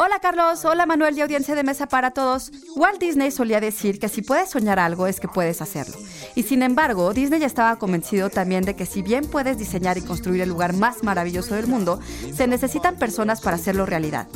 Hola 0.00 0.20
Carlos, 0.20 0.64
hola 0.64 0.86
Manuel 0.86 1.16
de 1.16 1.22
audiencia 1.22 1.56
de 1.56 1.64
mesa 1.64 1.88
para 1.88 2.12
todos. 2.12 2.52
Walt 2.76 3.00
Disney 3.00 3.32
solía 3.32 3.58
decir 3.58 3.98
que 3.98 4.08
si 4.08 4.22
puedes 4.22 4.48
soñar 4.48 4.78
algo 4.78 5.08
es 5.08 5.18
que 5.18 5.26
puedes 5.26 5.60
hacerlo. 5.60 5.96
Y 6.36 6.44
sin 6.44 6.62
embargo, 6.62 7.12
Disney 7.12 7.40
ya 7.40 7.48
estaba 7.48 7.80
convencido 7.80 8.30
también 8.30 8.64
de 8.64 8.76
que 8.76 8.86
si 8.86 9.02
bien 9.02 9.26
puedes 9.26 9.58
diseñar 9.58 9.98
y 9.98 10.02
construir 10.02 10.42
el 10.42 10.50
lugar 10.50 10.72
más 10.72 11.02
maravilloso 11.02 11.56
del 11.56 11.66
mundo, 11.66 11.98
se 12.32 12.46
necesitan 12.46 12.94
personas 12.94 13.40
para 13.40 13.56
hacerlo 13.56 13.86
realidad. 13.86 14.28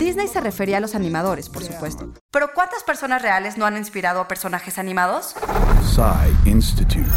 Disney 0.00 0.28
se 0.28 0.40
refería 0.40 0.78
a 0.78 0.80
los 0.80 0.94
animadores, 0.94 1.50
por 1.50 1.62
supuesto. 1.62 2.10
Pero 2.30 2.52
¿cuántas 2.54 2.82
personas 2.84 3.20
reales 3.20 3.58
no 3.58 3.66
han 3.66 3.76
inspirado 3.76 4.20
a 4.20 4.28
personajes 4.28 4.78
animados? 4.78 5.34
Institute. 6.46 7.10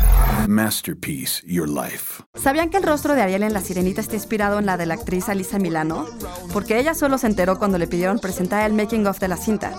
Masterpiece 0.50 1.42
Your 1.48 1.70
Life. 1.70 2.22
¿Sabían 2.36 2.70
que 2.70 2.76
el 2.76 2.84
rostro 2.84 3.16
de 3.16 3.22
Ariel 3.22 3.44
en 3.44 3.54
La 3.54 3.62
Sirenita 3.62 4.02
está 4.02 4.16
inspirado 4.16 4.60
en 4.60 4.66
la 4.66 4.76
de 4.76 4.86
la 4.86 4.96
actriz 4.96 5.30
Alisa 5.30 5.60
Milano? 5.60 6.06
Porque 6.52 6.78
ella 6.78 6.94
solo 6.94 7.18
se 7.18 7.28
enteró 7.28 7.58
cuando 7.58 7.78
le 7.78 7.88
pidieron 7.88 8.20
presentar 8.20 8.66
el 8.66 8.74
making 8.74 9.08
of 9.08 9.18
de 9.20 9.30
la 9.30 9.38
cinta. 9.38 9.72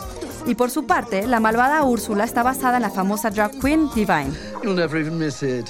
Y 0.46 0.54
por 0.54 0.70
su 0.70 0.86
parte, 0.86 1.26
la 1.26 1.40
malvada 1.40 1.84
Úrsula 1.84 2.24
está 2.24 2.42
basada 2.42 2.76
en 2.76 2.82
la 2.82 2.90
famosa 2.90 3.28
drag 3.28 3.60
queen 3.60 3.90
Divine. 3.94 4.32
You'll 4.62 4.74
never 4.74 4.98
even 4.98 5.18
miss 5.18 5.42
it. 5.42 5.68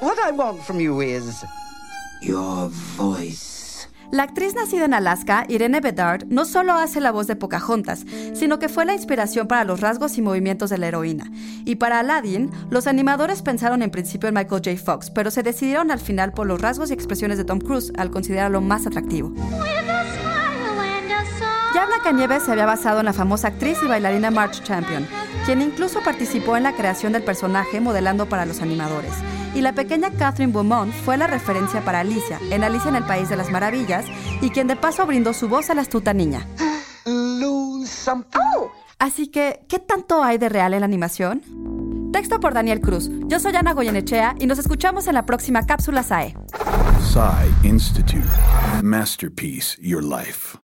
What 0.00 0.16
I 0.18 0.32
want 0.32 0.62
from 0.62 0.80
you 0.80 1.02
is 1.02 1.44
your 2.22 2.70
voice. 2.96 3.53
La 4.14 4.22
actriz 4.22 4.54
nacida 4.54 4.84
en 4.84 4.94
Alaska, 4.94 5.44
Irene 5.48 5.80
Bedard, 5.80 6.26
no 6.28 6.44
solo 6.44 6.74
hace 6.74 7.00
la 7.00 7.10
voz 7.10 7.26
de 7.26 7.34
Pocahontas, 7.34 8.06
sino 8.32 8.60
que 8.60 8.68
fue 8.68 8.84
la 8.84 8.94
inspiración 8.94 9.48
para 9.48 9.64
los 9.64 9.80
rasgos 9.80 10.16
y 10.18 10.22
movimientos 10.22 10.70
de 10.70 10.78
la 10.78 10.86
heroína. 10.86 11.32
Y 11.64 11.74
para 11.74 11.98
Aladdin, 11.98 12.48
los 12.70 12.86
animadores 12.86 13.42
pensaron 13.42 13.82
en 13.82 13.90
principio 13.90 14.28
en 14.28 14.36
Michael 14.36 14.62
J. 14.64 14.76
Fox, 14.76 15.10
pero 15.10 15.32
se 15.32 15.42
decidieron 15.42 15.90
al 15.90 15.98
final 15.98 16.30
por 16.30 16.46
los 16.46 16.60
rasgos 16.60 16.90
y 16.90 16.94
expresiones 16.94 17.38
de 17.38 17.44
Tom 17.44 17.58
Cruise 17.58 17.92
al 17.96 18.12
considerarlo 18.12 18.60
más 18.60 18.86
atractivo. 18.86 19.34
Ya 21.74 21.86
Blancanieves 21.86 22.44
se 22.44 22.52
había 22.52 22.66
basado 22.66 23.00
en 23.00 23.06
la 23.06 23.12
famosa 23.12 23.48
actriz 23.48 23.78
y 23.82 23.88
bailarina 23.88 24.30
March 24.30 24.62
Champion, 24.62 25.06
quien 25.44 25.60
incluso 25.60 26.00
participó 26.02 26.56
en 26.56 26.62
la 26.62 26.72
creación 26.72 27.12
del 27.12 27.24
personaje 27.24 27.80
modelando 27.80 28.28
para 28.28 28.46
los 28.46 28.62
animadores 28.62 29.12
y 29.54 29.60
la 29.60 29.72
pequeña 29.72 30.10
Catherine 30.10 30.52
Beaumont 30.52 30.92
fue 30.92 31.16
la 31.16 31.26
referencia 31.26 31.84
para 31.84 32.00
Alicia 32.00 32.38
en 32.50 32.64
Alicia 32.64 32.88
en 32.88 32.96
el 32.96 33.04
País 33.04 33.28
de 33.28 33.36
las 33.36 33.50
Maravillas 33.50 34.04
y 34.40 34.50
quien 34.50 34.66
de 34.66 34.76
paso 34.76 35.06
brindó 35.06 35.32
su 35.32 35.48
voz 35.48 35.70
a 35.70 35.74
la 35.74 35.82
astuta 35.82 36.12
niña. 36.12 36.46
Así 38.98 39.28
que, 39.28 39.64
¿qué 39.68 39.78
tanto 39.78 40.22
hay 40.22 40.38
de 40.38 40.48
real 40.48 40.74
en 40.74 40.80
la 40.80 40.86
animación? 40.86 42.10
Texto 42.12 42.40
por 42.40 42.54
Daniel 42.54 42.80
Cruz. 42.80 43.10
Yo 43.26 43.40
soy 43.40 43.54
Ana 43.56 43.72
Goyenechea 43.72 44.36
y 44.38 44.46
nos 44.46 44.58
escuchamos 44.58 45.06
en 45.08 45.14
la 45.14 45.26
próxima 45.26 45.66
cápsula 45.66 46.02
SAE. 46.02 46.34
SAE 47.12 47.50
Institute. 47.62 48.28
Masterpiece 48.82 49.76
Your 49.80 50.02
Life. 50.02 50.63